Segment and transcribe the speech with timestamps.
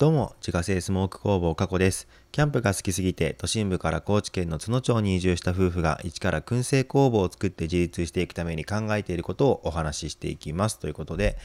[0.00, 2.08] どうも、自家製スモーク工房加古です。
[2.32, 10.78] キャンプが好きすぎて、都心部から高知県の津野町に移住した夫婦が、一から燻製工房を作って自立していくために考えていることをお話ししていきます。
[10.78, 11.36] ということで、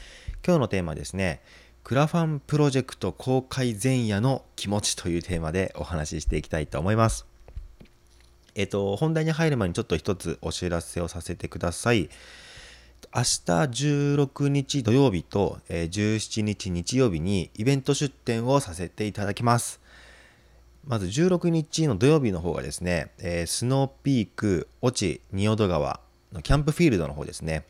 [0.42, 1.42] 今日のテーマですね、
[1.84, 7.26] クラファンプロジェクト公開前夜の気持ちというテーマでお話ししていきたいと思います。
[8.54, 12.08] えっと、本題に入る前にちょっと一つお知らせをさせてください。
[13.16, 13.26] 明日
[14.18, 19.80] 16日土曜日と17日日曜日にイベント出店をさせていただきます。
[20.86, 26.00] まず16日の土曜日の方がですね、えスノーピーク、越智、仁淀川
[26.30, 27.64] のキャンプフィールドの方ですね。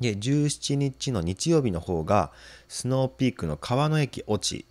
[0.00, 2.32] で、17日の日曜日の方が、
[2.66, 4.64] スノーピークの川の駅越智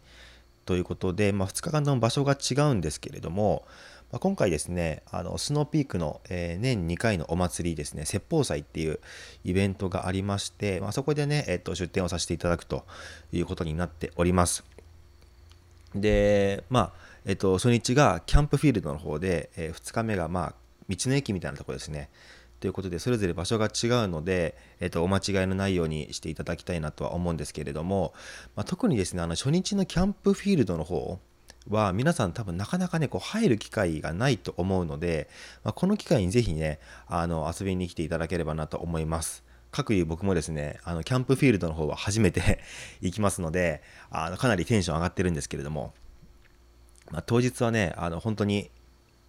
[0.66, 3.68] ということで、まあ、2日間とも場所が違うんですけれども、
[4.12, 9.00] まあ、今回ですね、あのスノーピークの、え、年2回のお祭りですね、説法祭っていう
[9.44, 12.86] イベントがありまして、まあ、そこでね、えっと、出店をさせていただくと
[13.32, 14.64] いうことになっております。
[15.94, 16.94] で、まあ、
[17.26, 20.56] えっと、初日がキャンプフィールドの方で、え、2日目が、まあ、
[20.90, 22.10] 道の駅みたいなところですね。
[22.60, 28.14] ということで、それぞれ場所が違うので、えっと、お間違いのないようにしていただきたいなとは思うんですけれども、
[28.56, 31.20] まあ、特にですね、あの初日のキャンプフィールドの方、
[31.70, 35.30] は皆さん多分なかなかねこう入る機会がないと思うので、
[35.64, 39.44] まあ、この機会にぜひねあの遊びに来ていただければなと思います。
[39.72, 42.60] 各いう僕もですねあのキャンプフィールドの方は初めて
[43.02, 45.94] 行きますのであのかなりテンション上がってるんですけれども、
[47.12, 48.72] まあ、当日はねあの本当に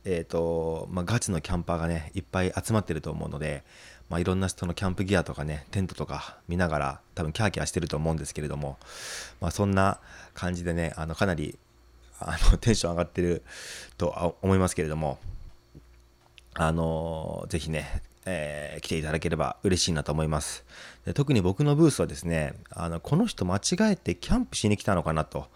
[0.04, 3.62] えーとまあ、ガチのキャンパーがねいっぱい集まってると思うので、
[4.08, 8.78] まあ、いろんな人のキャンプギアとかねテントとか見ながら多分キャーキャーしてると思うんですけれども、
[9.42, 10.00] まあ、そんな
[10.32, 11.58] 感じでねあのかなり
[12.20, 13.42] あの テンション上がってる
[13.96, 15.18] と思いますけれども、
[16.54, 20.64] あのぜひね、えー、来ていただければ嬉しいなと思います
[21.06, 25.46] で特に僕のブースはですねあのこの人間違えてキャンプしに来たのかなと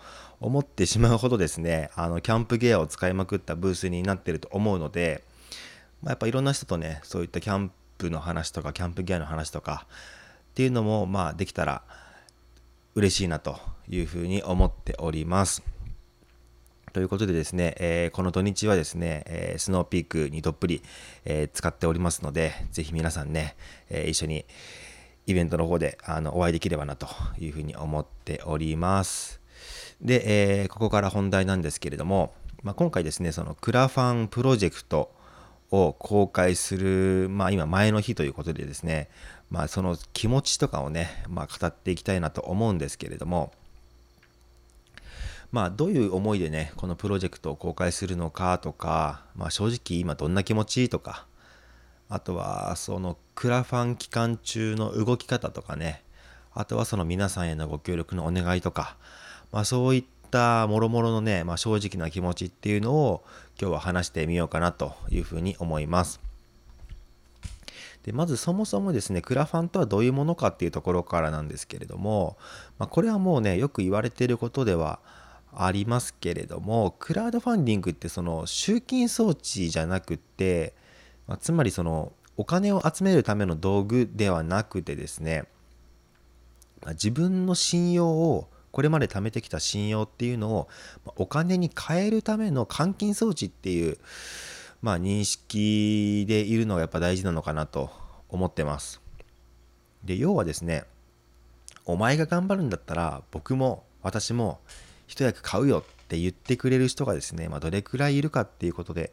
[0.40, 5.24] 思ってしまうほどですねあのキャンプギアを使いまくったブースになってると思うので、
[6.02, 11.82] まあ、やっぱいろんな人とねそういったキャンプの話とかキャンプギアの話とかっていうのもまあできたら
[12.94, 13.58] 嬉しいなと
[13.88, 15.73] いうふうに思っております。
[16.94, 20.80] ということでですね、えー、この土日はですね、えー、スノーピークにどっぷり、
[21.24, 23.56] えー、使っておりますので、ぜひ皆さんね、
[23.90, 24.44] え一緒に
[25.26, 27.08] イベントの方であのお会いできればなと
[27.40, 29.40] いうふうに思っております。
[30.00, 35.10] で、えここから本題なんですけれども、まあ、今回ですね、そのクラファンプロジェクト
[35.72, 39.10] を公開する、まあ、今前の日ということでですね、
[39.50, 43.50] まあ、その気持ちとかをね、まあ、語っていきたいなと思うんですけれども、
[45.54, 51.28] まあ、どういう思いでね、このプロジェクトを公開するのかとか、まあ、正直今どんな気持ちとか、
[52.08, 56.02] あとはそのクラファン期間中の動き方とかね、
[56.54, 58.96] あとはその皆さんへのご協力のお願いとか、
[59.52, 63.22] まあ、そういったもろもろのね、まあ、正直な気持ちっていうのを
[63.56, 66.20] 今日は話してみようかなというふうに思います。
[68.02, 72.36] でまずそもそもですねクラファンとはどういうものかっていうところからなんですけれども、
[72.76, 74.98] まあ、これはもうねよく言われていることでは
[75.58, 80.74] ありますけれどもクラウドファンディングってその集金装置じゃなくて、
[81.26, 85.44] まあ、つまりそのお金を集めるための道具ではなくてですね、
[86.84, 90.68] ま、自分の信用をこれまで貯めてきた信用っていうのを
[91.16, 93.98] お金に変えるための換金装置っていう、
[94.82, 97.90] まあ、認識でいるのがやっぱ大事なのかなと
[98.28, 99.00] 思ってます。
[100.02, 100.84] で要はですね
[101.86, 104.58] お前が頑張るんだったら僕も私も
[105.14, 109.12] 一役買うよって言ってくれる人がですね、まあ、どれくらいいるかっていうことで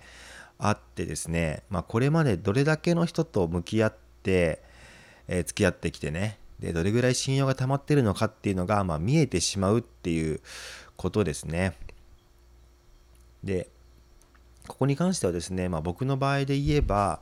[0.58, 4.64] あってですね、まあ、これまでどれだけの人と向き合って、
[5.28, 10.42] えー、付き合ってきてねでどれぐらい信用が溜まってるのかっていうのが、まあ、見えてしまうっていう
[10.96, 11.74] ことですね。
[13.44, 13.68] で
[14.68, 17.20] ここに関してはですね、まあ、僕の場合で言えば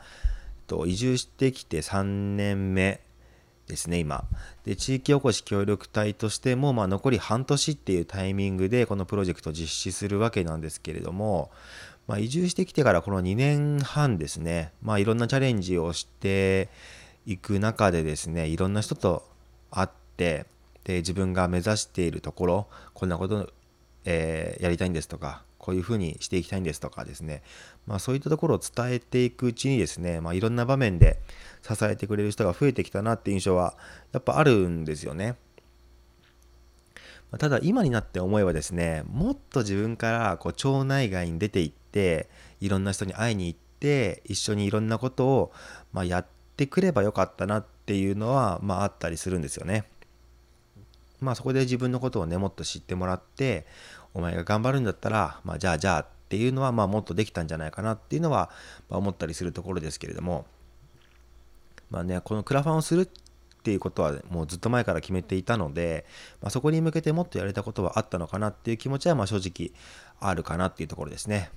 [0.68, 2.04] と移住してきて3
[2.36, 3.02] 年目
[3.70, 4.26] ですね、今。
[4.66, 11.52] で、地域おこし協力隊としても、まあ、残り半年っていうタイミングで、このプロジェクトを実施するわけなんですけれども、
[12.08, 16.68] まあ、移住してきてからこの2年半ですね、まあ、いろんなチャレンジをして
[17.28, 19.24] いく中でですね、いろんな人と
[19.70, 20.48] 会って、
[20.84, 23.54] で、自分が目指しているところ、こんなこと、
[24.06, 27.44] えー、やりたいんですとか、こういうふうにしていきたいんですとかですね、
[27.86, 31.22] まあ、そういったところを伝えていくうちにですね、まあ、いろんな場面で
[31.62, 33.76] 支えてくれる人が増えてきたなって印象は
[34.12, 35.36] やっぱあるんですよね。
[37.38, 42.28] ただ今になって思えばですねもっと自分からこう町内外に出ていって
[42.60, 45.52] いろんな人に会いに行って一緒にいろんなことを、
[45.94, 46.26] まあ、やっ
[46.58, 49.86] てくればよかったなっていうのは、まあ、あったりするんですよね。
[51.22, 53.66] まあそこで自分のことをねもっと知ってもらって
[54.14, 58.52] お前が頑張るんだったら、まあ、じゃあじゃあっていうのはまあもっとできたんじゃないかなっていうのは、
[58.90, 60.46] ま思ったりするところですけれども
[61.90, 66.06] まあねこのクラファンをするっていうことはもうずっと前から決めていたので、
[66.42, 69.72] まあ、そこに向けてもっとやれたことはあったのかなっていう気持ちはま正直
[70.20, 71.52] あるかなっていうところですね。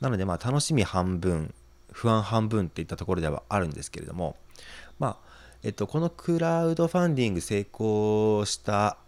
[0.00, 1.54] なのでまあ楽しみ半分
[1.92, 4.36] 不安半分っていったところではあるんですけれども
[4.98, 5.16] まあ
[5.66, 8.98] えっとこのクラウドファンディング成功した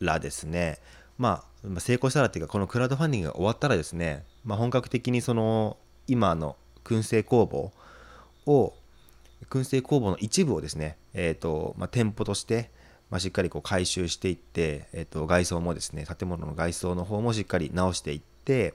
[0.00, 0.80] らですね
[1.16, 5.76] まあ成功したらっていうかこのクラウドファンディングが終わったらですね、まあ、本格的にその
[6.08, 7.70] 今の燻製工房
[8.46, 8.74] を
[9.48, 12.68] 燻製工房の一部をですね、えーとまあ、店舗として、
[13.08, 18.74] まあ、しっかりこう回収していって、えー、と外装もですね建物の外装の方もしっかり直していって、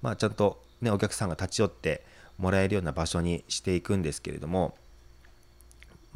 [0.00, 2.06] まあ、ちゃんと、ね、お客さんが立ち寄って
[2.38, 4.78] もらえるような場所にしていくんですけれども、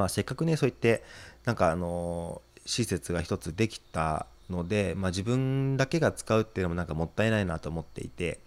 [0.03, 1.05] まあ、せっかくねそう言って
[1.45, 8.41] なんかあの施設が一つできたので、まあ、自分だけが使うっていうのもなんかもったいないなと思っていて、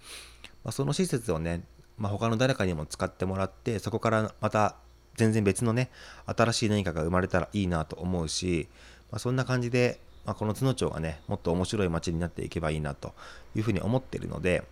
[0.66, 1.63] まあ、その施設をね、
[1.98, 4.75] まあ、他の誰かにも使ってもらってそこからまた
[5.16, 5.90] 全然別のね
[6.25, 8.68] 新しい何かが生まれたらいいなと思うし、
[9.12, 13.13] まあ、そんな感じで、まあ、この津野町がねもっと面白い街になっていけばいいなと
[13.56, 14.66] いうふうに思ってるので、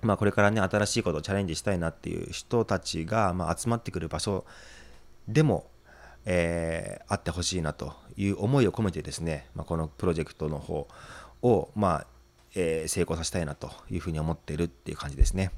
[0.00, 4.44] まあ、これからね新しいことをチャレンジしたいなっていう人たちが、ま集まってくる場所
[5.28, 5.70] でも、
[6.24, 10.88] えー、あってほしいなという思いを込めてですね、まあ、このプロジェクトの方
[11.42, 12.06] を、まあ
[12.54, 15.50] えー、成功させたいなというふうに思っているっていう感じですね。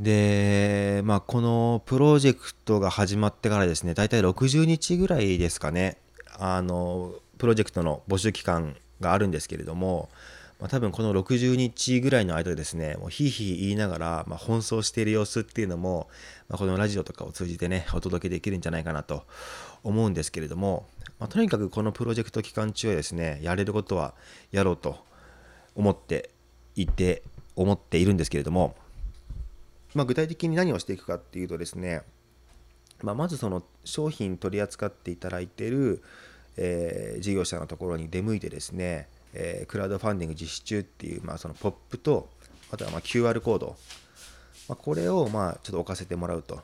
[0.00, 5.98] で、まあ、このプロジェクトが始まってからですね、大体60日ぐらいですかね、
[6.38, 10.08] あの、プロジェクトの募集期間があるんですけれども、
[10.60, 16.08] まあ、多分この60日ぐらいの間でですね、もうひいひい言いながら、まあ、奔走している様子っていうのも、
[16.48, 19.24] まあ、このラジオとかを通じてね、お届けできるんじゃないかなと
[19.82, 20.86] 思うんですけれども、
[21.18, 24.14] ま、とにかくこのプロジェクト期間中はですね、やれることは
[24.52, 24.98] やろうと
[25.74, 26.30] 思って
[26.76, 27.22] いて、
[27.56, 28.76] 思っているんですけれども、
[29.94, 32.02] ま、具体的に何をしていくかっていうとですね、
[33.02, 36.02] ま、まずその商品取り扱っていただいている、
[36.58, 42.28] えー、事業者のところに出向いてですね、えー、クラウドファンディング実施中っていう、まあ、そのポップと
[42.70, 43.76] あとはまあ QR コード、
[44.68, 46.62] まあ、これをまあちょっと置かせてもらうと。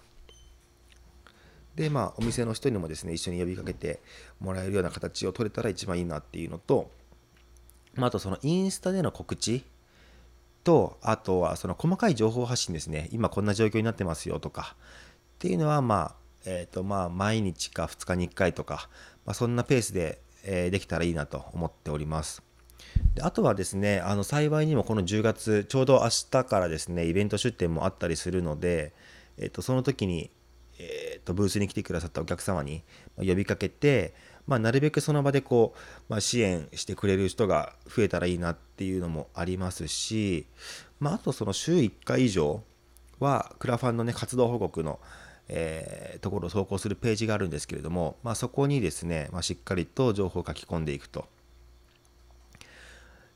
[1.74, 4.00] でまあお店の人にもですね一緒に呼びかけて
[4.40, 6.90] もらえるような形を取れたら一番いいなっていうのと、
[7.94, 9.62] まあ、あとそのインスタでの告知
[10.64, 13.08] とあとはその細かい情報発信ですね。
[13.12, 14.74] 今こんな状況になってますよとか。
[15.36, 16.16] っていうのはまあ
[16.46, 18.88] えっ、ー、とまあ毎日か2日に1回とか、
[19.26, 22.45] まあ、そんなペースで、えー、できたらいいなと思っております。
[23.14, 28.92] であとはですねあの幸いにもこの10月ちょうど明日からですねイベント出店もあったりするので、
[29.38, 30.30] えー、とその時に、
[30.78, 32.82] えー、とブースに来てくださったお客様に
[33.16, 34.14] 呼びかけて
[34.46, 35.78] まあ、なるべくその場でこう、
[36.08, 40.46] まあ、支援してくれる人が増えたらいいなっていうのもありますし、
[41.00, 42.62] まあ、あとその週1回以上
[43.18, 45.00] はクラファンのね活動報告の、
[45.48, 51.26] えー、ところを投稿するページがあるんですけれども、まあ、そこにですね、まあ、しっかりと情報を書き込んでいくと。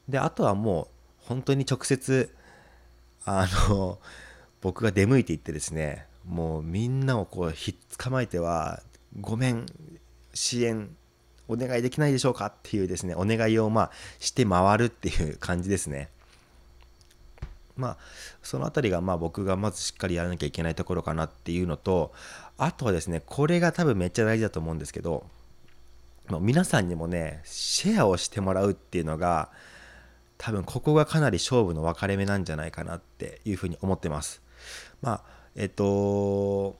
[0.08, 0.88] であとはもう
[1.26, 2.34] 本当に直接
[3.24, 3.98] あの
[4.60, 8.82] 僕が出向いていってですねもうみんなをこうひっ捕まえては
[9.20, 9.66] ごめん
[10.34, 10.94] 支援
[11.50, 16.08] お願いできないでしょうかっていうですね、お願いをまあして回るっていう感じですね。
[17.76, 17.96] まあ、
[18.42, 22.12] その辺りがまあ僕がまずしっかりやらなきゃいけないところかなっていうのと、
[22.56, 25.26] あとはですね、これが多分めっちゃ大事だと思うんですけど、
[26.40, 29.50] 皆さんにもね、シェアをしてもらうっていうのが、
[30.42, 34.40] 多分ここがかなり勝負の分かれ目なんじゃないかなっていうふうに思ってます。
[35.02, 35.22] まあ、
[35.54, 36.78] えっと、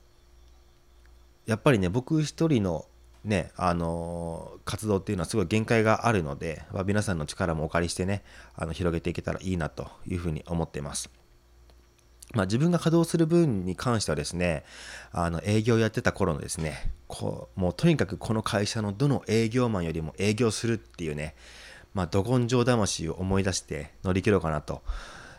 [1.45, 2.87] やっぱりね、僕一人の
[3.23, 8.23] ね、あの活動っていうのはすごい限界があるので、まあ、皆さんの力もお借りしてね、
[8.57, 11.11] あの広げていけたらいいなというふうに思っています。
[12.33, 14.65] まあ、自分が稼働する分に関してはですね、
[15.13, 21.35] あの営業やってた頃のですね、こうもうとにかくこの会社のどの営業マンよりも営業するっていうね、
[21.95, 24.83] まあ、ど根性魂を思い出して乗り切ろうかなと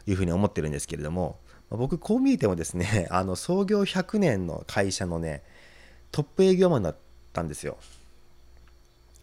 [0.05, 1.39] いうふうに思ってるんですけれども、
[1.69, 5.43] まあ、僕こう見えてもですね、 あの創業100年の会社のね、
[6.11, 6.95] トップ営業マンだっ
[7.33, 7.77] たんですよ。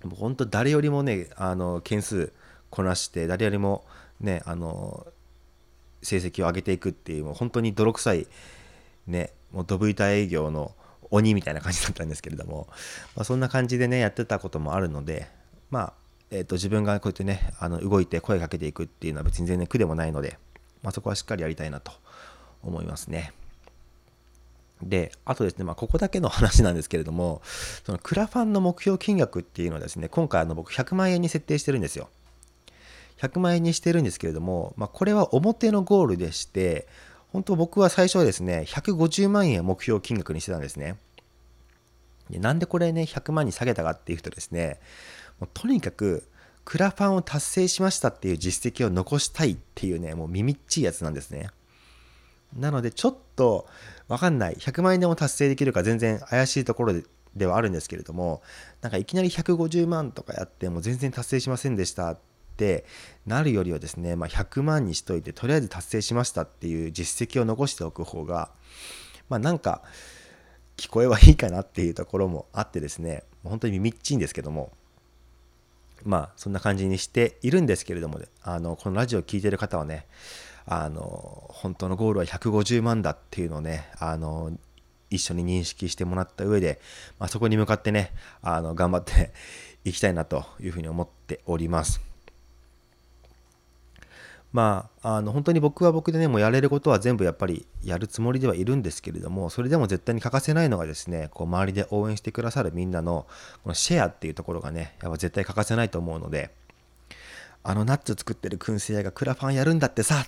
[0.04, 2.32] もう本当誰よりもねあの件数
[2.70, 3.84] こなして誰よりも
[4.20, 5.08] ねあの
[6.02, 8.28] 成績を上げていくっていうもう本当に泥臭い
[9.08, 10.72] ねもうドブ板営業の
[11.10, 12.68] 鬼みたいな感じだったんですけれども、
[13.16, 15.26] まあ、そんな感じでねやってたこともあるので
[15.70, 15.92] まあ、
[16.30, 20.38] えー、と自分がこうやってねあの動いて声かけていくっていうのは別に全然苦でもないので、
[20.82, 21.92] まあ、そこはしっかりやりたいなと
[22.62, 23.32] 思いますね。
[24.82, 27.42] で、あとですね、まあ、ここだけの話なんですけれども、
[27.84, 32.08] そのクラファンの目標金額っていうのはですね、今回あの僕100万円に設定してるんですよ。
[33.18, 36.86] 100万円にしてるんですけれども、まあ、これは表のゴールでして、
[37.32, 40.96] 本当僕は最初はですね、150万円目標金額にしてたんですね。
[42.30, 44.78] でなんでこれね、100万に下げたかっていうとですね、
[45.40, 46.26] もうとにかく、
[46.64, 51.50] クラファンを達成しましたっていう実績を残したいっていうね、もう耳っちいやつなんですね。
[52.56, 53.66] なので、ちょっと
[54.08, 54.54] わかんない。
[54.54, 57.04] 100万円でも達成できるか全然怪しいところで
[57.36, 58.42] ではあるんですけれども、
[58.82, 62.18] なんかいきなり150万とかやっても全然達成しませんでしたっ
[62.56, 62.84] て
[63.26, 68.50] なるよりはですね、まあ、100万にしといて、とりあえず達成しましたっていう実績を残しておく方が、
[69.28, 69.82] まあなんか、
[70.76, 74.72] 聞こえはいいかなっていうところもあってですね、本当に耳っちいんですけども、
[76.04, 80.06] まあそんな感じにしているんですけれども、あのこのラジオを聴いてる方はね、
[80.66, 84.52] あの本当のゴールは150万だっていうのをね、あの
[85.10, 86.80] 一緒に認識してもらった上で、
[87.18, 88.12] まあ、そこに向かってね、
[88.42, 89.32] あの頑張って
[89.84, 92.07] いきたいなというふうに思っております。
[94.52, 103.26] まあ、あの本当に僕は僕でね、もうやれることは全部やっぱりやるつもりではいるんですけれども、それでも絶対に欠かせないのがですね、こう周りで応援してくださるみんなの
[103.62, 106.50] このシェアっていうところがね、やっぱ絶対欠かせないと思うので、
[107.62, 110.24] あのナッツ作ってる燻製屋がクラファンやるんだってさ、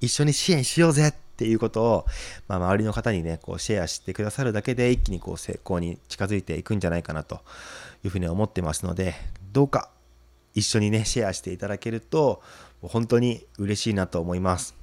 [0.00, 2.06] 一緒に支援しようぜっていうことを、
[2.46, 7.40] まあ、周りの方にね、こうシェアしてくださるだけで一気にこう成功に近づいていくんじゃないかなと
[8.04, 9.14] いうふうに思ってますので、
[9.52, 9.90] どうか
[10.54, 12.42] 一緒にね、シェアしていただけると、
[12.88, 14.74] 本当に嬉しいなと思います。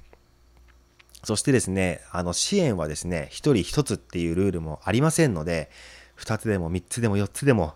[1.24, 5.70] そしてですね、あの支援はですね、1人1つっていうルールもありませんので、
[6.18, 7.74] 2つでも3つでも4つでも、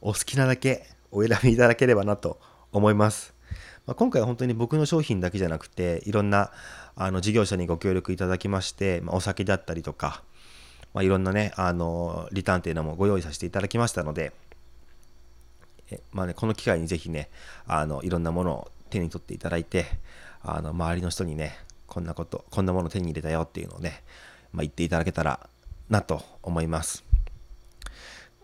[0.00, 2.38] お好きなだけお選びいただければなと
[2.72, 3.34] 思います。
[3.86, 6.52] まあ、今回は本当に僕の商品だけじゃなくて、いろんな
[6.94, 10.22] あの事業者にご協力いただきまして、まあ、お酒だったりとか、
[10.94, 14.32] まあ、いろんなね、あのリターンというのもご用意させていただきましたので、
[15.90, 17.30] えまあね、この機会にぜひね、
[17.66, 19.86] あのいろんなものを手に取っていただいて、
[20.42, 24.02] あの周りの人にね、こんなこと、こんなもの手に入れたよっていうのをね、
[24.52, 25.48] まあ、言っていただけたら
[25.88, 27.04] なと思います。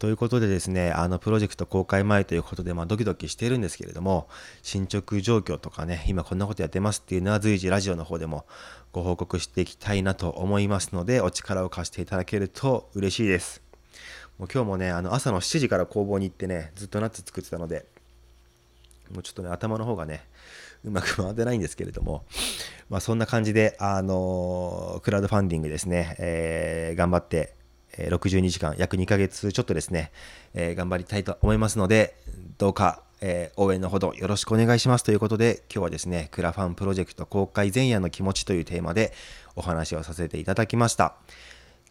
[0.02, 4.26] ということでですね、あのプロジェクト公開前ということで、まあ、ドキドキしているんですけれども、
[4.60, 8.44] 進捗状況とかね、今こんなことやってますっていうのは随時ラジオの方でも
[8.92, 13.62] ご報告していきたいなと思いますので、お力を貸していただけると嬉しいです。
[14.38, 17.86] もう今日もね、あの朝の7時から工房に行ってね、ずっとナッツ作ってたので、
[19.12, 20.24] もうちょっとね、頭の方がね、
[20.84, 22.24] うまく回ってないんですけれども、
[22.88, 27.54] まあ、そんな感じで、あの、クラウドファンディングですね、えー、頑張って、
[27.96, 30.12] え62時間、約2ヶ月ちょっとですね、
[30.54, 32.16] えー、頑張りたいと思いますので、
[32.58, 39.12] どうか、えー、応援のほどよろしくお願いしますということで、今日はですね、クラファンプロジェクト公開前夜の気持ちというテーマで
[39.56, 41.16] お話をさせていただきました。